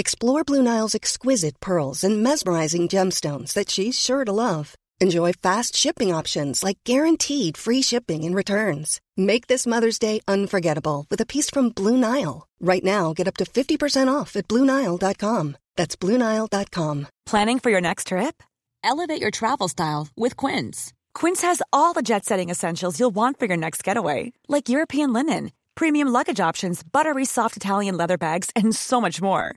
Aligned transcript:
Explore 0.00 0.44
Blue 0.44 0.62
Nile's 0.62 0.94
exquisite 0.94 1.58
pearls 1.58 2.04
and 2.04 2.22
mesmerizing 2.22 2.86
gemstones 2.86 3.52
that 3.54 3.68
she's 3.68 3.98
sure 3.98 4.24
to 4.24 4.30
love. 4.30 4.76
Enjoy 5.00 5.32
fast 5.32 5.74
shipping 5.74 6.14
options 6.14 6.62
like 6.62 6.78
guaranteed 6.84 7.56
free 7.56 7.82
shipping 7.82 8.22
and 8.22 8.32
returns. 8.32 9.00
Make 9.16 9.48
this 9.48 9.66
Mother's 9.66 9.98
Day 9.98 10.20
unforgettable 10.28 11.04
with 11.10 11.20
a 11.20 11.26
piece 11.26 11.50
from 11.50 11.70
Blue 11.70 11.96
Nile. 11.96 12.46
Right 12.60 12.84
now, 12.84 13.12
get 13.12 13.26
up 13.26 13.34
to 13.38 13.44
50% 13.44 14.06
off 14.06 14.36
at 14.36 14.46
BlueNile.com. 14.46 15.56
That's 15.74 15.96
BlueNile.com. 15.96 17.06
Planning 17.26 17.58
for 17.58 17.70
your 17.70 17.80
next 17.80 18.06
trip? 18.06 18.40
Elevate 18.84 19.20
your 19.20 19.32
travel 19.32 19.66
style 19.66 20.06
with 20.16 20.36
Quince. 20.36 20.92
Quince 21.12 21.42
has 21.42 21.60
all 21.72 21.92
the 21.92 22.02
jet 22.02 22.24
setting 22.24 22.50
essentials 22.50 23.00
you'll 23.00 23.10
want 23.10 23.40
for 23.40 23.46
your 23.46 23.56
next 23.56 23.82
getaway, 23.82 24.32
like 24.46 24.68
European 24.68 25.12
linen, 25.12 25.50
premium 25.74 26.06
luggage 26.06 26.38
options, 26.38 26.84
buttery 26.84 27.24
soft 27.24 27.56
Italian 27.56 27.96
leather 27.96 28.16
bags, 28.16 28.52
and 28.54 28.76
so 28.76 29.00
much 29.00 29.20
more 29.20 29.56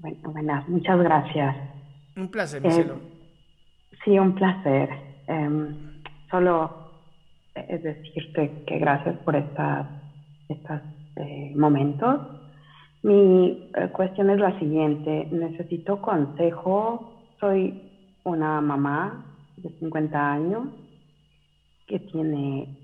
buenas, 0.00 0.68
muchas 0.68 0.98
gracias. 0.98 1.56
Un 2.16 2.28
placer, 2.28 2.62
cielo. 2.72 2.94
Eh, 2.94 3.96
sí, 4.04 4.18
un 4.18 4.34
placer. 4.34 4.88
Em, 5.26 6.02
solo 6.30 6.86
es 7.54 7.82
decirte 7.82 8.64
que 8.66 8.78
gracias 8.78 9.16
por 9.18 9.36
estos 9.36 10.80
eh, 11.16 11.52
momentos. 11.56 12.20
Mi 13.02 13.70
eh, 13.74 13.88
cuestión 13.92 14.30
es 14.30 14.38
la 14.38 14.58
siguiente. 14.58 15.28
Necesito 15.30 16.00
consejo. 16.00 17.12
Soy 17.40 17.82
una 18.24 18.60
mamá 18.60 19.24
de 19.56 19.70
50 19.78 20.32
años 20.32 20.68
que 21.86 21.98
tiene 22.00 22.78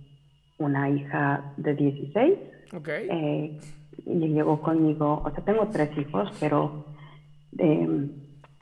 una 0.59 0.89
hija 0.91 1.53
de 1.57 1.75
16. 1.75 2.39
Okay. 2.75 3.61
y 4.07 4.29
llegó 4.29 4.63
conmigo, 4.63 5.21
o 5.23 5.31
sea, 5.31 5.45
tengo 5.45 5.69
tres 5.69 5.91
hijos, 5.99 6.31
pero 6.41 6.87
eh, 7.59 8.11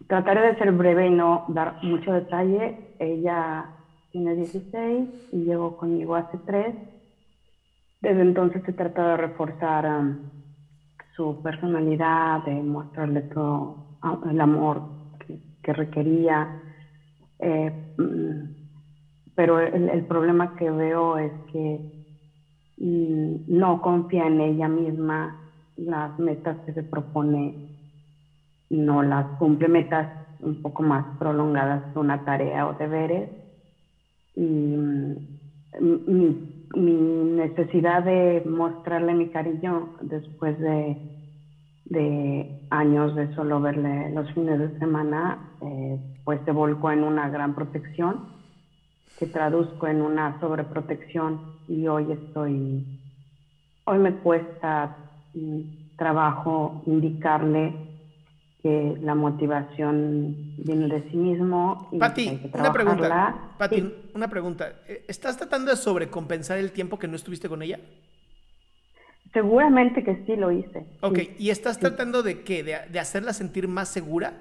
trataré 0.07 0.53
de 0.53 0.59
ser 0.59 0.73
breve 0.73 1.07
y 1.07 1.11
no 1.11 1.45
dar 1.49 1.83
mucho 1.83 2.13
detalle. 2.13 2.95
Ella 2.99 3.67
tiene 4.11 4.35
16 4.35 5.09
y 5.33 5.45
llegó 5.45 5.77
conmigo 5.77 6.17
hace 6.17 6.37
3. 6.39 6.75
Desde 8.01 8.23
entonces 8.23 8.63
he 8.67 8.73
tratado 8.73 9.11
de 9.11 9.17
reforzar 9.19 9.87
um, 9.87 10.17
su 11.15 11.41
personalidad, 11.43 12.45
de 12.45 12.55
mostrarle 12.55 13.23
todo 13.23 13.99
uh, 14.03 14.29
el 14.29 14.41
amor 14.41 14.83
que, 15.63 15.73
requería. 15.73 16.61
Eh, 17.39 17.71
mm, 17.99 18.61
pero 19.37 19.61
el, 19.61 20.05
problema 20.07 20.57
que 20.57 20.71
veo 20.71 21.19
es 21.19 21.33
que 21.53 21.81
mm, 22.79 23.35
no 23.47 23.81
confía 23.81 24.27
en 24.27 24.41
ella 24.41 24.69
misma, 24.69 25.37
las 25.77 26.19
metas 26.19 26.59
que 26.67 26.73
se 26.73 26.83
propone 26.83 27.70
no 28.71 29.03
las 29.03 29.27
cumple 29.37 29.69
metas 29.69 30.09
un 30.39 30.57
poco 30.57 30.83
más 30.83 31.05
prolongadas 31.19 31.83
una 31.95 32.19
tarea 32.19 32.67
o 32.67 32.73
deberes. 32.75 33.29
Y 34.35 34.43
mm, 34.43 35.17
mi, 35.81 36.37
necesidad 36.75 38.03
de 38.05 38.43
mostrarle 38.45 39.13
mi 39.15 39.27
cariño 39.27 39.89
después 40.01 40.57
de, 40.59 40.97
de, 41.87 42.47
años 42.71 43.15
de 43.17 43.29
solo 43.35 43.61
verle 43.61 44.11
los 44.11 44.31
fines 44.33 44.59
de 44.59 44.71
semana, 44.79 45.37
eh, 45.61 45.99
pues 46.25 46.41
se 46.45 46.53
volcó 46.53 46.93
en 46.93 47.03
una 47.03 47.29
gran 47.29 47.55
protección 47.55 48.23
que 49.19 49.27
traduzco 49.27 49.89
en 49.89 50.01
una 50.01 50.39
sobreprotección 50.39 51.41
y 51.67 51.89
hoy 51.89 52.13
estoy, 52.13 52.87
hoy 53.85 53.99
me 53.99 54.15
cuesta 54.15 54.95
mm, 55.35 55.61
trabajo 55.97 56.73
indicarle 56.87 57.75
que 58.63 58.97
la 59.01 59.15
motivación 59.15 60.55
viene 60.59 60.89
de 60.89 61.11
sí 61.11 61.17
mismo. 61.17 61.89
Y 61.93 61.99
Pati, 61.99 62.51
una 62.53 62.73
pregunta. 62.73 63.55
Pati, 63.59 63.95
una 64.15 64.29
pregunta. 64.29 64.73
¿Estás 65.09 65.37
tratando 65.37 65.71
de 65.71 65.77
sobrecompensar 65.77 66.59
el 66.59 66.73
tiempo 66.73 66.99
que 66.99 67.09
no 67.09 67.17
estuviste 67.17 67.49
con 67.49 67.63
ella? 67.63 67.81
Seguramente 69.33 70.03
que 70.03 70.25
sí 70.27 70.37
lo 70.37 70.51
hice. 70.51 70.87
Ok, 71.01 71.21
¿y 71.39 71.51
estás 71.51 71.79
tratando 71.79 72.23
de 72.23 72.43
qué? 72.43 72.63
¿De, 72.65 72.99
hacerla 72.99 73.33
sentir 73.33 73.69
más 73.69 73.89
segura? 73.89 74.35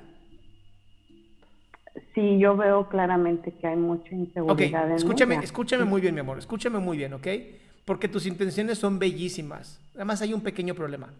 Sí, 2.15 2.39
yo 2.39 2.57
veo 2.57 2.89
claramente 2.89 3.53
que 3.53 3.67
hay 3.67 3.75
mucha 3.75 4.13
inseguridad 4.15 4.85
okay. 4.85 4.95
escúchame, 4.95 5.35
escúchame 5.35 5.85
muy 5.85 6.01
bien, 6.01 6.13
mi 6.13 6.21
amor. 6.21 6.39
Escúchame 6.39 6.79
muy 6.79 6.97
bien, 6.97 7.13
¿ok? 7.13 7.27
Porque 7.85 8.07
tus 8.07 8.25
intenciones 8.25 8.79
son 8.79 8.99
bellísimas. 8.99 9.79
Además 9.95 10.21
hay 10.21 10.33
un 10.33 10.41
pequeño 10.41 10.73
problema. 10.73 11.13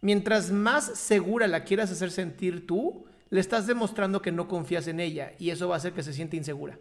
Mientras 0.00 0.50
más 0.50 0.84
segura 0.98 1.46
la 1.46 1.64
quieras 1.64 1.90
hacer 1.90 2.10
sentir 2.10 2.66
tú, 2.66 3.06
le 3.30 3.40
estás 3.40 3.66
demostrando 3.66 4.22
que 4.22 4.32
no 4.32 4.48
confías 4.48 4.86
en 4.88 5.00
ella 5.00 5.32
y 5.38 5.50
eso 5.50 5.68
va 5.68 5.74
a 5.74 5.78
hacer 5.78 5.92
que 5.92 6.02
se 6.02 6.12
siente 6.12 6.36
insegura. 6.36 6.78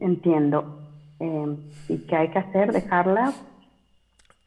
Entiendo. 0.00 0.90
Em, 1.18 1.56
¿Y 1.88 1.98
qué 1.98 2.16
hay 2.16 2.30
que 2.30 2.38
hacer? 2.38 2.72
¿Dejarla? 2.72 3.34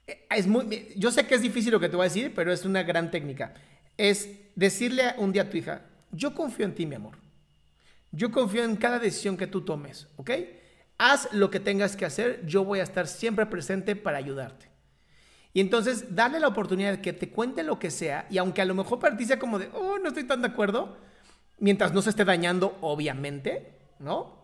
Eh, 0.08 0.26
es 0.32 0.48
muy, 0.48 0.88
yo 0.96 1.12
sé 1.12 1.26
que 1.28 1.36
es 1.36 1.42
difícil 1.42 1.72
lo 1.72 1.80
que 1.80 1.90
te 1.90 1.96
voy 1.96 2.06
a 2.06 2.10
decir, 2.10 2.34
pero 2.36 2.52
es 2.52 2.66
una 2.66 2.84
gran 2.84 3.12
técnica. 3.12 3.54
Es 3.98 4.30
decirle 4.56 5.04
un 5.18 5.32
día 5.32 5.44
a 5.44 5.50
tu 5.50 5.58
hija, 5.58 5.82
yo 6.12 6.34
confío 6.34 6.66
en 6.66 6.76
ti, 6.76 6.86
mi 6.86 6.96
amor. 6.96 7.16
Yo 8.12 8.32
confío 8.32 8.64
en 8.64 8.76
cada 8.76 8.98
decisión 8.98 9.38
que 9.38 9.48
tú 9.48 9.62
tomes, 9.62 10.08
¿ok? 10.18 10.32
Haz 10.98 11.32
lo 11.32 11.50
que 11.52 11.60
tengas 11.60 11.96
que 11.96 12.06
hacer, 12.06 12.46
yo 12.46 12.66
voy 12.66 12.80
a 12.80 12.84
estar 12.84 13.08
siempre 13.08 13.46
presente 13.46 13.96
para 13.96 14.18
ayudarte. 14.18 14.69
Y 15.54 15.62
entonces, 15.62 16.16
darle 16.16 16.40
la 16.40 16.48
oportunidad 16.48 16.92
de 16.92 17.02
que 17.02 17.14
te 17.14 17.30
cuente 17.30 17.64
lo 17.64 17.80
que 17.80 17.90
sea, 17.90 18.28
y 18.30 18.38
aunque 18.38 18.62
a 18.62 18.66
lo 18.66 18.76
mejor 18.76 19.00
para 19.00 19.18
como 19.40 19.58
de, 19.58 19.70
oh, 19.74 19.98
no 19.98 20.10
estoy 20.10 20.26
tan 20.26 20.42
de 20.42 20.48
acuerdo, 20.48 20.98
mientras 21.58 21.94
no 21.94 22.02
se 22.02 22.12
esté 22.12 22.24
dañando, 22.24 22.78
obviamente, 22.82 23.74
¿no? 24.00 24.38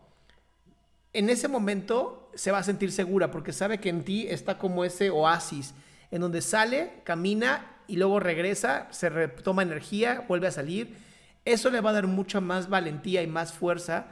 En 1.12 1.30
ese 1.30 1.48
momento 1.48 2.30
se 2.34 2.50
va 2.50 2.58
a 2.58 2.62
sentir 2.62 2.92
segura 2.92 3.30
porque 3.30 3.52
sabe 3.52 3.78
que 3.78 3.88
en 3.88 4.04
ti 4.04 4.26
está 4.28 4.58
como 4.58 4.84
ese 4.84 5.10
oasis, 5.10 5.74
en 6.10 6.20
donde 6.20 6.42
sale, 6.42 7.00
camina 7.04 7.76
y 7.86 7.96
luego 7.96 8.20
regresa, 8.20 8.88
se 8.90 9.08
retoma 9.08 9.62
energía, 9.62 10.24
vuelve 10.28 10.48
a 10.48 10.52
salir. 10.52 10.96
Eso 11.44 11.70
le 11.70 11.80
va 11.80 11.90
a 11.90 11.94
dar 11.94 12.06
mucha 12.06 12.40
más 12.40 12.68
valentía 12.68 13.22
y 13.22 13.26
más 13.26 13.52
fuerza 13.52 14.06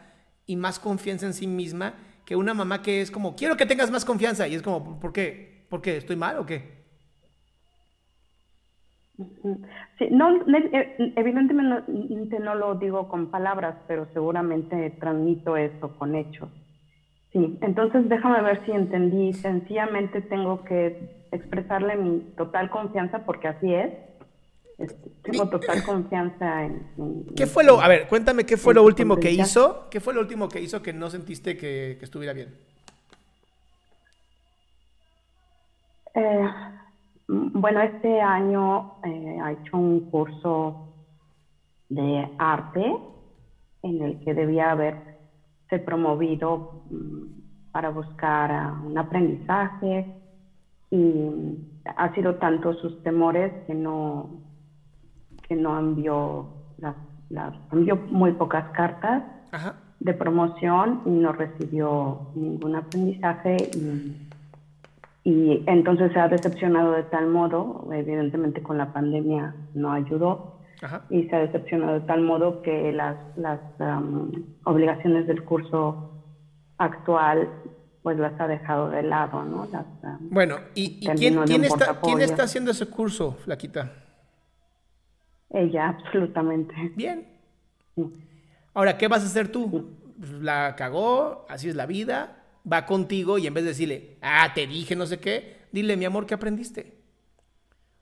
y 0.47 0.57
más 0.57 0.79
confianza 0.79 1.27
en 1.27 1.35
sí 1.35 1.47
misma 1.47 1.95
que 2.25 2.37
una 2.37 2.55
mamá 2.55 2.83
que 2.83 3.03
es 3.03 3.11
como, 3.11 3.37
quiero 3.37 3.57
que 3.57 3.67
tengas 3.67 3.91
más 3.91 4.05
confianza. 4.05 4.49
Y 4.49 4.55
es 4.55 4.63
como, 4.63 4.99
¿por 4.99 5.13
qué? 5.13 5.67
¿Por 5.69 5.83
qué? 5.83 5.97
¿Estoy 5.97 6.17
mal 6.17 6.39
o 6.39 6.47
qué? 6.47 6.84
Sí, 9.17 10.09
no, 10.11 10.29
eh, 10.49 11.13
evidentemente 11.15 12.39
no, 12.41 12.55
lo 12.57 12.75
digo 12.75 13.09
con 13.09 13.31
palabras, 13.31 13.77
pero 13.87 14.07
seguramente 14.13 14.91
transmito 14.99 15.57
eso 15.57 15.97
con 15.97 16.17
hechos. 16.17 16.49
Sí, 17.33 17.59
entonces 17.63 18.09
déjame 18.09 18.43
ver 18.43 18.65
si 18.65 18.73
entendí. 18.73 19.33
Sencillamente 19.33 20.21
tengo 20.21 20.65
que 20.65 21.27
expresarle 21.31 21.97
mi 21.97 22.21
total 22.37 22.71
confianza, 22.71 23.25
porque 23.25 23.49
así 23.49 23.73
es. 23.73 23.93
Este, 24.79 25.11
tengo 25.23 25.49
total 25.49 25.85
confianza 25.85 26.65
en, 26.65 27.27
¿Qué 27.37 27.47
fue 27.47 27.63
lo, 27.63 27.81
a 27.81 27.87
ver, 27.87 28.09
cuéntame 28.09 28.45
qué 28.45 28.57
fue 28.57 28.75
lo 28.75 28.83
último 28.83 29.17
que 29.17 29.31
hizo? 29.31 29.89
¿Qué 29.89 30.01
fue 30.01 30.13
lo 30.15 30.21
último 30.21 30.49
que 30.49 30.61
hizo 30.61 30.83
que 30.83 30.93
no 30.93 31.11
sentiste 31.11 31.57
que, 31.57 31.97
que 31.97 32.05
estuviera 32.05 32.33
bien? 32.33 32.49
Eh, 36.15 36.49
bueno, 37.29 37.81
este 37.81 38.21
año 38.21 38.85
eh, 39.05 39.39
ha 39.43 39.53
hecho 39.53 39.77
un 39.77 40.01
curso 40.01 40.77
de 41.89 42.29
arte 42.39 42.95
en 43.83 44.03
el 44.03 44.19
que 44.21 44.35
debía 44.35 44.73
haberse 44.73 44.99
promovido 45.85 46.83
mm, 46.91 47.71
para 47.73 47.91
buscar 47.91 48.73
un 48.85 48.97
aprendizaje 48.99 50.07
y 50.91 51.31
ha 51.97 52.13
sido 52.15 52.37
tanto 52.37 52.75
sus 52.75 53.03
temores 53.03 53.53
que 53.67 53.75
no 53.75 54.31
que 55.49 55.57
no 55.57 55.79
envió 55.79 56.47
las, 56.79 56.97
envió 57.73 57.97
muy 57.97 58.33
pocas 58.33 58.65
cartas 58.71 59.23
de 60.01 60.15
promoción 60.15 61.03
y 61.05 61.11
no 61.11 61.33
recibió 61.33 62.31
ningún 62.35 62.77
aprendizaje 62.77 63.57
y, 63.75 64.24
y 65.25 65.65
entonces 65.67 66.13
se 66.13 66.21
ha 66.21 66.29
decepcionado 66.29 66.93
de 66.93 67.03
tal 67.05 67.27
modo, 67.29 67.89
evidentemente 67.93 68.63
con 68.63 68.77
la 68.77 68.93
pandemia 68.93 69.55
no 69.73 69.91
ayudó, 69.93 70.61
y 71.09 71.25
se 71.25 71.35
ha 71.35 71.39
decepcionado 71.39 71.95
de 71.95 72.01
tal 72.01 72.21
modo 72.21 72.61
que 72.61 72.93
las, 72.93 73.17
las 73.37 73.59
um, 73.79 74.31
obligaciones 74.65 75.27
del 75.27 75.43
curso 75.43 76.11
actual 76.77 77.49
pues 78.03 78.19
las 78.19 78.39
ha 78.39 78.47
dejado 78.47 78.91
de 78.91 79.03
lado, 79.03 79.43
¿no? 79.45 79.63
Um, 79.63 80.29
bueno, 80.29 80.57
¿y, 80.75 81.01
quién, 81.17 81.43
quién, 81.47 81.65
está, 81.65 81.99
quién 82.03 82.21
está 82.21 82.43
haciendo 82.43 82.71
ese 82.71 82.85
curso, 82.85 83.33
Flaquita? 83.45 83.93
Ella, 85.49 85.89
absolutamente. 85.89 86.75
Bien. 86.97 87.27
Ahora, 88.75 88.99
¿qué 88.99 89.09
vas 89.09 89.23
a 89.23 89.27
hacer 89.27 89.49
tú? 89.49 89.97
Pues, 90.19 90.33
la 90.33 90.77
cagó, 90.77 91.47
así 91.49 91.71
es 91.71 91.77
la 91.77 91.87
vida, 91.87 92.44
va 92.71 92.87
contigo 92.87 93.39
y 93.39 93.47
en 93.47 93.55
vez 93.55 93.65
de 93.65 93.71
decirle, 93.71 94.19
ah, 94.23 94.53
te 94.55 94.67
dije 94.67 94.97
no 94.97 95.07
sé 95.07 95.19
qué, 95.19 95.59
dile, 95.73 95.97
mi 95.97 96.05
amor, 96.05 96.27
¿qué 96.27 96.35
aprendiste? 96.35 97.05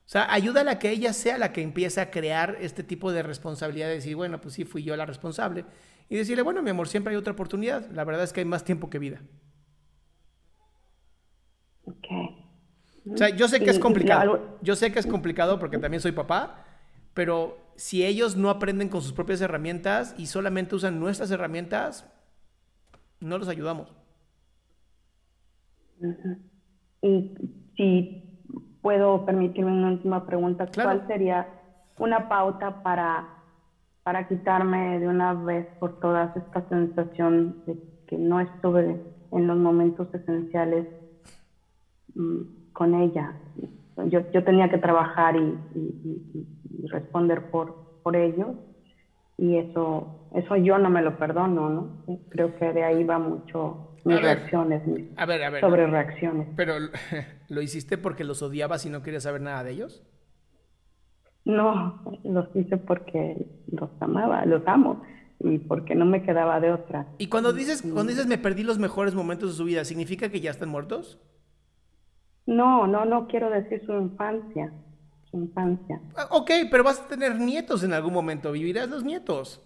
O 0.05 0.09
sea, 0.09 0.31
ayúdala 0.31 0.71
a 0.71 0.79
que 0.79 0.89
ella 0.89 1.13
sea 1.13 1.37
la 1.37 1.53
que 1.53 1.61
empiece 1.61 2.01
a 2.01 2.11
crear 2.11 2.57
este 2.59 2.83
tipo 2.83 3.11
de 3.11 3.23
responsabilidad, 3.23 3.87
de 3.87 3.95
decir, 3.95 4.15
bueno, 4.15 4.41
pues 4.41 4.53
sí, 4.53 4.65
fui 4.65 4.83
yo 4.83 4.95
la 4.95 5.05
responsable. 5.05 5.65
Y 6.09 6.17
decirle, 6.17 6.43
bueno, 6.43 6.61
mi 6.61 6.69
amor, 6.69 6.87
siempre 6.87 7.11
hay 7.11 7.17
otra 7.17 7.33
oportunidad. 7.33 7.89
La 7.91 8.03
verdad 8.03 8.23
es 8.23 8.33
que 8.33 8.41
hay 8.41 8.45
más 8.45 8.65
tiempo 8.65 8.89
que 8.89 8.99
vida. 8.99 9.21
Ok. 11.85 12.07
O 13.11 13.17
sea, 13.17 13.29
yo 13.29 13.47
sé 13.47 13.61
que 13.61 13.69
es 13.69 13.79
complicado. 13.79 14.59
Yo 14.61 14.75
sé 14.75 14.91
que 14.91 14.99
es 14.99 15.07
complicado 15.07 15.57
porque 15.57 15.77
también 15.77 16.01
soy 16.01 16.11
papá, 16.11 16.65
pero 17.13 17.57
si 17.75 18.05
ellos 18.05 18.35
no 18.35 18.49
aprenden 18.49 18.89
con 18.89 19.01
sus 19.01 19.13
propias 19.13 19.41
herramientas 19.41 20.15
y 20.17 20.27
solamente 20.27 20.75
usan 20.75 20.99
nuestras 20.99 21.31
herramientas, 21.31 22.05
no 23.19 23.37
los 23.37 23.47
ayudamos. 23.47 23.93
Y 27.01 27.25
si 27.75 28.07
puedo 28.83 29.23
permitirme 29.23 29.71
una 29.71 29.87
última 29.87 30.19
pregunta. 30.19 30.67
¿Cuál 30.75 31.01
sería 31.07 31.47
una 31.97 32.27
pauta 32.27 32.71
para, 32.81 33.25
para 34.03 34.23
quitarme 34.25 34.99
de 34.99 35.07
una 35.07 35.33
vez 35.33 35.65
por 35.79 35.93
todas 35.93 36.35
esta 36.35 36.61
sensación 36.67 37.55
de 37.65 37.77
que 38.05 38.17
no 38.17 38.41
estuve 38.41 38.99
en 39.31 39.47
los 39.47 39.57
momentos 39.57 40.13
esenciales 40.13 40.85
mm, 42.13 42.41
con 42.73 42.93
ella? 42.93 43.35
Yo, 43.95 44.19
yo, 44.31 44.43
tenía 44.43 44.67
que 44.69 44.79
trabajar 44.79 45.35
y, 45.35 45.57
y, 45.73 46.47
responder 46.87 47.41
por, 47.49 47.75
por 48.01 48.15
ellos 48.15 48.55
y 49.37 49.57
eso, 49.57 50.07
eso 50.31 50.55
yo 50.57 50.77
no 50.77 50.89
me 50.89 51.01
lo 51.01 51.15
perdono, 51.15 51.69
¿no? 51.69 52.17
Creo 52.29 52.53
que 52.53 52.73
de 52.73 52.83
ahí 52.83 53.03
va 53.03 53.19
mucho 53.19 53.77
mis 54.05 54.21
reacciones, 54.21 54.81
a 55.15 55.25
ver, 55.25 55.43
a 55.43 55.49
ver, 55.49 55.61
sobre 55.61 55.87
reacciones. 55.87 56.47
Pero, 56.55 56.75
¿lo 57.49 57.61
hiciste 57.61 57.97
porque 57.97 58.23
los 58.23 58.41
odiabas 58.41 58.85
y 58.85 58.89
no 58.89 59.01
querías 59.01 59.23
saber 59.23 59.41
nada 59.41 59.63
de 59.63 59.71
ellos? 59.71 60.03
No, 61.45 62.01
los 62.23 62.47
hice 62.55 62.77
porque 62.77 63.45
los 63.67 63.89
amaba, 63.99 64.45
los 64.45 64.65
amo 64.65 65.03
y 65.39 65.59
porque 65.59 65.95
no 65.95 66.05
me 66.05 66.23
quedaba 66.23 66.59
de 66.59 66.71
otra. 66.71 67.07
Y 67.17 67.27
cuando 67.27 67.51
dices, 67.51 67.81
cuando 67.81 68.11
dices 68.11 68.27
me 68.27 68.37
perdí 68.37 68.63
los 68.63 68.79
mejores 68.79 69.13
momentos 69.13 69.49
de 69.51 69.55
su 69.55 69.65
vida, 69.65 69.83
¿significa 69.83 70.29
que 70.29 70.39
ya 70.39 70.51
están 70.51 70.69
muertos? 70.69 71.19
No, 72.45 72.87
no, 72.87 73.05
no 73.05 73.27
quiero 73.27 73.49
decir 73.49 73.81
su 73.85 73.93
infancia. 73.93 74.71
Su 75.29 75.37
infancia. 75.37 75.99
Ah, 76.15 76.27
ok, 76.31 76.51
pero 76.69 76.83
vas 76.83 77.01
a 77.01 77.07
tener 77.07 77.39
nietos 77.39 77.83
en 77.83 77.93
algún 77.93 78.13
momento, 78.13 78.51
vivirás 78.51 78.89
los 78.89 79.03
nietos. 79.03 79.61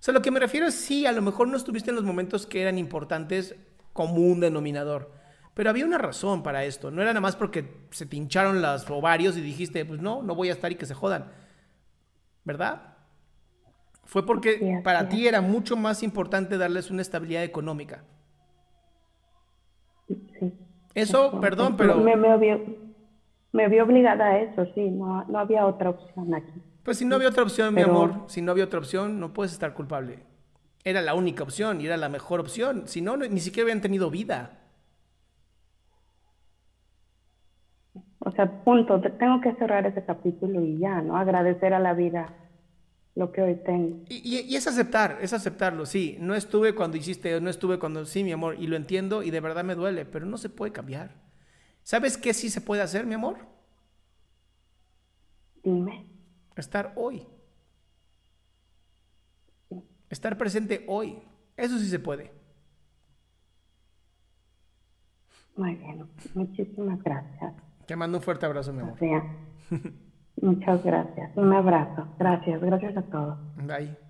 O 0.00 0.02
sea, 0.02 0.14
lo 0.14 0.22
que 0.22 0.30
me 0.30 0.40
refiero 0.40 0.66
es 0.66 0.74
sí, 0.74 1.04
a 1.04 1.12
lo 1.12 1.20
mejor 1.20 1.46
no 1.48 1.58
estuviste 1.58 1.90
en 1.90 1.96
los 1.96 2.04
momentos 2.06 2.46
que 2.46 2.62
eran 2.62 2.78
importantes 2.78 3.54
como 3.92 4.14
un 4.14 4.40
denominador. 4.40 5.12
Pero 5.52 5.68
había 5.68 5.84
una 5.84 5.98
razón 5.98 6.42
para 6.42 6.64
esto. 6.64 6.90
No 6.90 7.02
era 7.02 7.10
nada 7.10 7.20
más 7.20 7.36
porque 7.36 7.66
se 7.90 8.06
te 8.06 8.16
hincharon 8.16 8.62
los 8.62 8.88
ovarios 8.88 9.36
y 9.36 9.42
dijiste, 9.42 9.84
pues 9.84 10.00
no, 10.00 10.22
no 10.22 10.34
voy 10.34 10.48
a 10.48 10.52
estar 10.52 10.72
y 10.72 10.76
que 10.76 10.86
se 10.86 10.94
jodan. 10.94 11.26
¿Verdad? 12.44 12.94
Fue 14.04 14.24
porque 14.24 14.80
para 14.82 15.10
ti 15.10 15.28
era 15.28 15.42
mucho 15.42 15.76
más 15.76 16.02
importante 16.02 16.56
darles 16.56 16.90
una 16.90 17.02
estabilidad 17.02 17.44
económica. 17.44 18.02
Sí. 20.08 20.54
Eso, 20.94 21.38
perdón, 21.40 21.76
pero... 21.76 21.98
Me, 21.98 22.16
me, 22.16 23.68
vi 23.68 23.80
obligada 23.80 24.24
a 24.24 24.40
eso, 24.40 24.64
sí, 24.74 24.90
no, 24.90 25.24
no 25.26 25.38
había 25.38 25.66
otra 25.66 25.90
opción 25.90 26.34
aquí. 26.34 26.62
Pues 26.82 26.98
si 26.98 27.04
no 27.04 27.16
había 27.16 27.28
otra 27.28 27.42
opción, 27.42 27.74
mi 27.74 27.82
amor, 27.82 28.24
si 28.28 28.40
no 28.40 28.52
había 28.52 28.64
otra 28.64 28.78
opción, 28.78 29.20
no 29.20 29.32
puedes 29.32 29.52
estar 29.52 29.74
culpable. 29.74 30.20
Era 30.82 31.02
la 31.02 31.14
única 31.14 31.42
opción 31.42 31.80
y 31.80 31.86
era 31.86 31.96
la 31.96 32.08
mejor 32.08 32.40
opción. 32.40 32.84
Si 32.86 33.02
no, 33.02 33.16
ni 33.16 33.40
siquiera 33.40 33.66
habían 33.66 33.82
tenido 33.82 34.10
vida. 34.10 34.58
O 38.20 38.30
sea, 38.30 38.64
punto. 38.64 39.00
Tengo 39.00 39.40
que 39.42 39.54
cerrar 39.56 39.86
ese 39.86 40.04
capítulo 40.04 40.62
y 40.62 40.78
ya, 40.78 41.02
¿no? 41.02 41.16
Agradecer 41.16 41.74
a 41.74 41.80
la 41.80 41.92
vida 41.92 42.34
lo 43.14 43.30
que 43.30 43.42
hoy 43.42 43.56
tengo. 43.56 44.04
Y, 44.08 44.40
y, 44.40 44.56
es 44.56 44.66
aceptar, 44.66 45.18
es 45.20 45.34
aceptarlo, 45.34 45.84
sí. 45.84 46.16
No 46.18 46.34
estuve 46.34 46.74
cuando 46.74 46.96
hiciste, 46.96 47.38
no 47.42 47.50
estuve 47.50 47.78
cuando, 47.78 48.06
sí, 48.06 48.24
mi 48.24 48.32
amor, 48.32 48.56
y 48.58 48.66
lo 48.66 48.76
entiendo 48.76 49.22
y 49.22 49.30
de 49.30 49.40
verdad 49.40 49.64
me 49.64 49.74
duele, 49.74 50.06
pero 50.06 50.24
no 50.24 50.38
se 50.38 50.48
puede 50.48 50.72
cambiar. 50.72 51.10
¿Sabes 51.82 52.16
qué 52.16 52.32
sí 52.32 52.48
se 52.48 52.62
puede 52.62 52.80
hacer, 52.80 53.04
mi 53.04 53.14
amor? 53.14 53.38
Dime 55.62 56.09
estar 56.56 56.92
hoy. 56.96 57.26
Estar 60.08 60.36
presente 60.36 60.84
hoy. 60.88 61.22
Eso 61.56 61.78
sí 61.78 61.86
se 61.86 61.98
puede. 61.98 62.32
Muy 65.56 65.74
bien. 65.76 66.08
Muchísimas 66.34 67.02
gracias. 67.02 67.54
Te 67.86 67.96
mando 67.96 68.18
un 68.18 68.22
fuerte 68.22 68.46
abrazo, 68.46 68.72
mi 68.72 68.80
amor. 68.80 68.96
Muchas 70.40 70.82
gracias. 70.82 71.36
Un 71.36 71.52
abrazo. 71.52 72.08
Gracias. 72.18 72.60
Gracias 72.60 72.96
a 72.96 73.02
todos. 73.02 73.38
Bye. 73.56 74.09